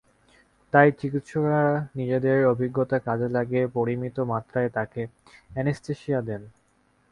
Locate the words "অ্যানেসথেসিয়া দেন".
5.49-6.41